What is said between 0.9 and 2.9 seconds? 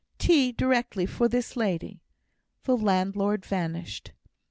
for this lady!" The